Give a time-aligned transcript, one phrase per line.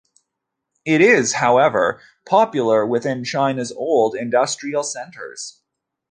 [0.83, 5.61] It is, however, popular within China's old industrial centers.